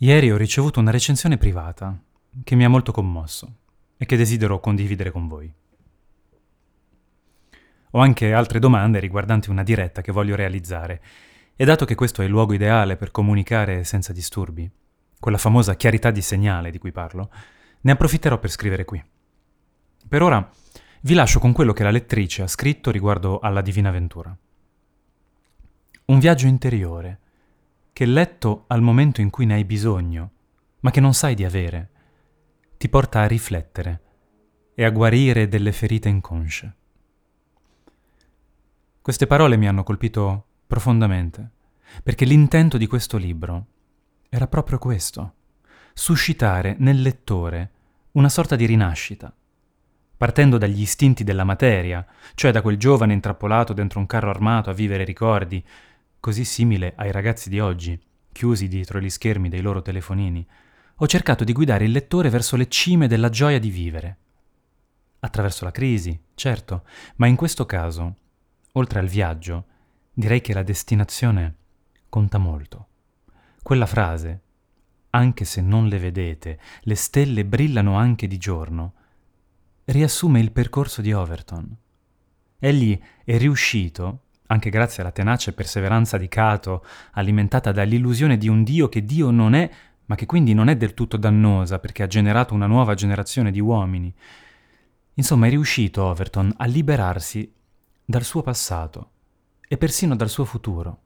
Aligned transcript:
Ieri 0.00 0.30
ho 0.30 0.36
ricevuto 0.36 0.78
una 0.78 0.90
recensione 0.90 1.38
privata 1.38 1.98
che 2.44 2.54
mi 2.54 2.66
ha 2.66 2.68
molto 2.68 2.92
commosso 2.92 3.50
e 3.96 4.04
che 4.04 4.18
desidero 4.18 4.60
condividere 4.60 5.10
con 5.10 5.26
voi. 5.26 5.50
Ho 7.92 7.98
anche 8.00 8.34
altre 8.34 8.58
domande 8.58 9.00
riguardanti 9.00 9.48
una 9.48 9.62
diretta 9.62 10.02
che 10.02 10.12
voglio 10.12 10.36
realizzare 10.36 11.00
e 11.56 11.64
dato 11.64 11.86
che 11.86 11.94
questo 11.94 12.20
è 12.20 12.26
il 12.26 12.30
luogo 12.30 12.52
ideale 12.52 12.98
per 12.98 13.10
comunicare 13.10 13.84
senza 13.84 14.12
disturbi, 14.12 14.70
quella 15.18 15.38
famosa 15.38 15.76
chiarità 15.76 16.10
di 16.10 16.20
segnale 16.20 16.70
di 16.70 16.76
cui 16.76 16.92
parlo, 16.92 17.30
ne 17.80 17.92
approfitterò 17.92 18.38
per 18.38 18.50
scrivere 18.50 18.84
qui. 18.84 19.02
Per 20.06 20.20
ora 20.20 20.46
vi 21.00 21.14
lascio 21.14 21.38
con 21.38 21.52
quello 21.54 21.72
che 21.72 21.84
la 21.84 21.90
lettrice 21.90 22.42
ha 22.42 22.48
scritto 22.48 22.90
riguardo 22.90 23.38
alla 23.38 23.62
Divina 23.62 23.90
Ventura. 23.90 24.36
Un 26.04 26.18
viaggio 26.18 26.46
interiore 26.46 27.20
che 27.96 28.04
letto 28.04 28.64
al 28.66 28.82
momento 28.82 29.22
in 29.22 29.30
cui 29.30 29.46
ne 29.46 29.54
hai 29.54 29.64
bisogno, 29.64 30.30
ma 30.80 30.90
che 30.90 31.00
non 31.00 31.14
sai 31.14 31.34
di 31.34 31.46
avere, 31.46 31.88
ti 32.76 32.90
porta 32.90 33.22
a 33.22 33.26
riflettere 33.26 34.00
e 34.74 34.84
a 34.84 34.90
guarire 34.90 35.48
delle 35.48 35.72
ferite 35.72 36.10
inconsce. 36.10 36.74
Queste 39.00 39.26
parole 39.26 39.56
mi 39.56 39.66
hanno 39.66 39.82
colpito 39.82 40.44
profondamente, 40.66 41.52
perché 42.02 42.26
l'intento 42.26 42.76
di 42.76 42.86
questo 42.86 43.16
libro 43.16 43.66
era 44.28 44.46
proprio 44.46 44.76
questo, 44.76 45.32
suscitare 45.94 46.76
nel 46.78 47.00
lettore 47.00 47.70
una 48.10 48.28
sorta 48.28 48.56
di 48.56 48.66
rinascita, 48.66 49.34
partendo 50.18 50.58
dagli 50.58 50.82
istinti 50.82 51.24
della 51.24 51.44
materia, 51.44 52.06
cioè 52.34 52.50
da 52.50 52.60
quel 52.60 52.76
giovane 52.76 53.14
intrappolato 53.14 53.72
dentro 53.72 54.00
un 54.00 54.06
carro 54.06 54.28
armato 54.28 54.68
a 54.68 54.74
vivere 54.74 55.04
ricordi, 55.04 55.64
così 56.26 56.44
simile 56.44 56.94
ai 56.96 57.12
ragazzi 57.12 57.48
di 57.48 57.60
oggi, 57.60 57.96
chiusi 58.32 58.66
dietro 58.66 58.98
gli 58.98 59.08
schermi 59.08 59.48
dei 59.48 59.60
loro 59.60 59.80
telefonini, 59.80 60.44
ho 60.96 61.06
cercato 61.06 61.44
di 61.44 61.52
guidare 61.52 61.84
il 61.84 61.92
lettore 61.92 62.30
verso 62.30 62.56
le 62.56 62.66
cime 62.66 63.06
della 63.06 63.28
gioia 63.28 63.60
di 63.60 63.70
vivere. 63.70 64.16
Attraverso 65.20 65.64
la 65.64 65.70
crisi, 65.70 66.20
certo, 66.34 66.82
ma 67.18 67.28
in 67.28 67.36
questo 67.36 67.64
caso, 67.64 68.16
oltre 68.72 68.98
al 68.98 69.06
viaggio, 69.06 69.66
direi 70.12 70.40
che 70.40 70.52
la 70.52 70.64
destinazione 70.64 71.54
conta 72.08 72.38
molto. 72.38 72.88
Quella 73.62 73.86
frase, 73.86 74.40
anche 75.10 75.44
se 75.44 75.60
non 75.60 75.86
le 75.86 76.00
vedete, 76.00 76.58
le 76.80 76.96
stelle 76.96 77.44
brillano 77.44 77.96
anche 77.96 78.26
di 78.26 78.36
giorno, 78.36 78.94
riassume 79.84 80.40
il 80.40 80.50
percorso 80.50 81.00
di 81.02 81.12
Overton. 81.12 81.76
Egli 82.58 83.00
è 83.24 83.38
riuscito 83.38 84.22
anche 84.46 84.70
grazie 84.70 85.02
alla 85.02 85.12
tenace 85.12 85.52
perseveranza 85.52 86.18
di 86.18 86.28
Cato, 86.28 86.84
alimentata 87.12 87.72
dall'illusione 87.72 88.36
di 88.36 88.48
un 88.48 88.62
Dio 88.62 88.88
che 88.88 89.04
Dio 89.04 89.30
non 89.30 89.54
è, 89.54 89.70
ma 90.06 90.14
che 90.14 90.26
quindi 90.26 90.54
non 90.54 90.68
è 90.68 90.76
del 90.76 90.94
tutto 90.94 91.16
dannosa 91.16 91.78
perché 91.78 92.02
ha 92.02 92.06
generato 92.06 92.54
una 92.54 92.66
nuova 92.66 92.94
generazione 92.94 93.50
di 93.50 93.60
uomini. 93.60 94.12
Insomma, 95.14 95.46
è 95.46 95.50
riuscito 95.50 96.04
Overton 96.04 96.52
a 96.58 96.66
liberarsi 96.66 97.52
dal 98.04 98.22
suo 98.22 98.42
passato 98.42 99.10
e 99.66 99.76
persino 99.76 100.14
dal 100.14 100.28
suo 100.28 100.44
futuro. 100.44 101.00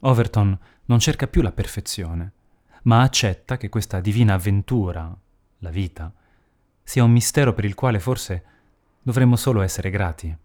Overton 0.00 0.58
non 0.86 0.98
cerca 0.98 1.26
più 1.26 1.40
la 1.42 1.52
perfezione, 1.52 2.32
ma 2.82 3.02
accetta 3.02 3.56
che 3.56 3.68
questa 3.68 4.00
divina 4.00 4.34
avventura, 4.34 5.16
la 5.58 5.70
vita, 5.70 6.12
sia 6.82 7.04
un 7.04 7.12
mistero 7.12 7.54
per 7.54 7.64
il 7.64 7.74
quale 7.74 8.00
forse 8.00 8.44
dovremmo 9.00 9.36
solo 9.36 9.62
essere 9.62 9.90
grati. 9.90 10.36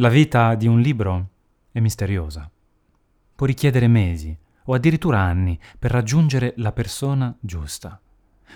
La 0.00 0.08
vita 0.08 0.54
di 0.54 0.68
un 0.68 0.80
libro 0.80 1.28
è 1.72 1.80
misteriosa. 1.80 2.48
Può 3.34 3.44
richiedere 3.44 3.88
mesi 3.88 4.36
o 4.66 4.74
addirittura 4.74 5.18
anni 5.18 5.58
per 5.76 5.90
raggiungere 5.90 6.52
la 6.58 6.70
persona 6.70 7.36
giusta. 7.40 8.00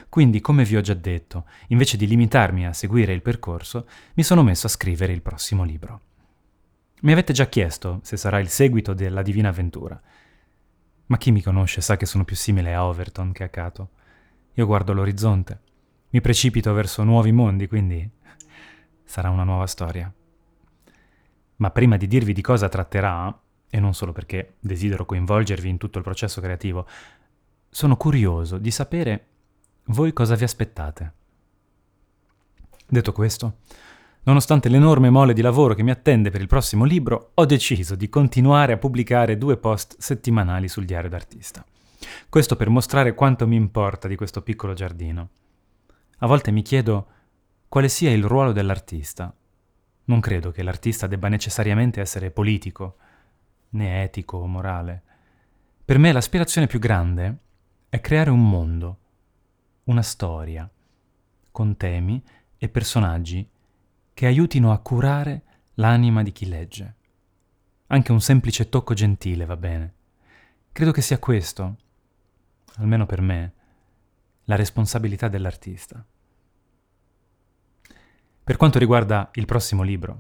Quindi, 0.08 0.40
come 0.40 0.62
vi 0.64 0.76
ho 0.76 0.80
già 0.80 0.94
detto, 0.94 1.46
invece 1.68 1.96
di 1.96 2.06
limitarmi 2.06 2.64
a 2.64 2.72
seguire 2.72 3.12
il 3.12 3.22
percorso, 3.22 3.88
mi 4.14 4.22
sono 4.22 4.44
messo 4.44 4.69
a 4.69 4.70
scrivere 4.70 5.12
il 5.12 5.20
prossimo 5.20 5.64
libro. 5.64 6.00
Mi 7.00 7.10
avete 7.10 7.32
già 7.32 7.48
chiesto 7.48 7.98
se 8.04 8.16
sarà 8.16 8.38
il 8.38 8.48
seguito 8.48 8.94
della 8.94 9.22
Divina 9.22 9.48
Avventura. 9.48 10.00
Ma 11.06 11.16
chi 11.16 11.32
mi 11.32 11.42
conosce 11.42 11.81
sa 11.81 11.97
che 11.97 12.06
sono 12.06 12.25
più 12.25 12.36
simile 12.36 12.72
a 12.72 12.86
Overton 12.86 13.32
che 13.32 13.42
a 13.42 13.48
Cato. 13.48 13.88
Io 14.54 14.66
guardo 14.66 14.92
l'orizzonte, 14.92 15.60
mi 16.10 16.20
precipito 16.20 16.72
verso 16.72 17.02
nuovi 17.02 17.32
mondi, 17.32 17.66
quindi 17.66 18.08
sarà 19.02 19.28
una 19.28 19.42
nuova 19.42 19.66
storia. 19.66 20.12
Ma 21.62 21.71
prima 21.71 21.97
di 21.97 22.09
dirvi 22.09 22.33
di 22.33 22.41
cosa 22.41 22.69
tratterà, 22.69 23.41
e 23.71 23.78
non 23.78 23.95
solo 23.95 24.11
perché 24.11 24.56
desidero 24.59 25.06
coinvolgervi 25.06 25.69
in 25.69 25.78
tutto 25.78 25.99
il 25.99 26.03
processo 26.03 26.41
creativo, 26.41 26.89
sono 27.71 27.97
curioso 27.97 28.59
di 28.59 28.73
sapere 28.73 29.27
voi 29.84 30.12
cosa 30.12 30.34
vi 30.34 30.43
aspettate. 30.43 31.12
Detto 32.84 33.12
questo, 33.12 33.59
nonostante 34.25 34.69
l'enorme 34.69 35.09
mole 35.09 35.34
di 35.34 35.41
lavoro 35.41 35.75
che 35.75 35.84
mi 35.84 35.93
attende 35.93 36.31
per 36.31 36.41
il 36.41 36.49
prossimo 36.49 36.83
libro, 36.83 37.31
ho 37.34 37.47
deciso 37.47 37.94
di 37.94 38.09
continuare 38.09 38.73
a 38.73 38.79
pubblicare 38.79 39.39
due 39.39 39.56
post 39.56 39.94
settimanali 40.00 40.67
sul 40.67 40.84
diario 40.84 41.11
d'artista. 41.11 41.65
Questo 42.29 42.56
per 42.56 42.71
mostrare 42.71 43.15
quanto 43.15 43.47
mi 43.47 43.55
importa 43.55 44.09
di 44.09 44.17
questo 44.17 44.43
piccolo 44.43 44.73
giardino. 44.73 45.29
A 46.19 46.27
volte 46.27 46.50
mi 46.50 46.62
chiedo 46.62 47.06
quale 47.69 47.89
sia 47.89 48.11
il 48.11 48.25
ruolo 48.25 48.50
dell'artista 48.50 49.33
non 50.04 50.20
credo 50.20 50.50
che 50.50 50.62
l'artista 50.62 51.06
debba 51.06 51.28
necessariamente 51.28 52.00
essere 52.00 52.30
politico, 52.30 52.96
né 53.70 54.02
etico 54.02 54.38
o 54.38 54.46
morale. 54.46 55.02
Per 55.84 55.98
me 55.98 56.12
l'aspirazione 56.12 56.66
più 56.66 56.78
grande 56.78 57.38
è 57.88 58.00
creare 58.00 58.30
un 58.30 58.48
mondo, 58.48 58.98
una 59.84 60.02
storia, 60.02 60.68
con 61.50 61.76
temi 61.76 62.22
e 62.56 62.68
personaggi 62.68 63.48
che 64.14 64.26
aiutino 64.26 64.72
a 64.72 64.78
curare 64.78 65.42
l'anima 65.74 66.22
di 66.22 66.32
chi 66.32 66.48
legge. 66.48 66.94
Anche 67.88 68.12
un 68.12 68.20
semplice 68.20 68.69
tocco 68.69 68.94
gentile 68.94 69.44
va 69.44 69.56
bene. 69.56 69.94
Credo 70.72 70.92
che 70.92 71.02
sia 71.02 71.19
questo, 71.19 71.76
almeno 72.76 73.04
per 73.04 73.20
me, 73.20 73.52
la 74.44 74.56
responsabilità 74.56 75.28
dell'artista. 75.28 76.04
Per 78.44 78.56
quanto 78.56 78.80
riguarda 78.80 79.30
il 79.34 79.47
prossimo 79.47 79.84
libro, 79.84 80.19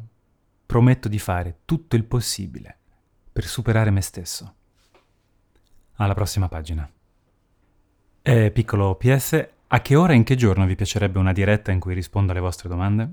prometto 0.64 1.08
di 1.08 1.18
fare 1.18 1.58
tutto 1.64 1.96
il 1.96 2.04
possibile 2.04 2.78
per 3.32 3.44
superare 3.44 3.90
me 3.90 4.00
stesso. 4.00 4.54
Alla 5.94 6.14
prossima 6.14 6.48
pagina. 6.48 6.88
E 8.22 8.50
piccolo 8.52 8.94
PS, 8.94 9.48
a 9.66 9.80
che 9.80 9.96
ora 9.96 10.12
e 10.12 10.16
in 10.16 10.22
che 10.22 10.36
giorno 10.36 10.66
vi 10.66 10.76
piacerebbe 10.76 11.18
una 11.18 11.32
diretta 11.32 11.72
in 11.72 11.80
cui 11.80 11.94
rispondo 11.94 12.30
alle 12.30 12.40
vostre 12.40 12.68
domande? 12.68 13.12